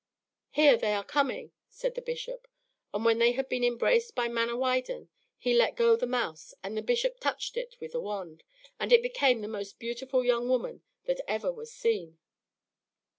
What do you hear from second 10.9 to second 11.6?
that ever